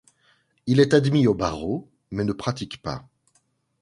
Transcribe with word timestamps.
Il 0.65 0.79
est 0.79 0.95
admis 0.95 1.27
au 1.27 1.35
barreau 1.35 1.87
mais 2.09 2.23
ne 2.23 2.33
pratique 2.33 2.81
pas. 2.81 3.07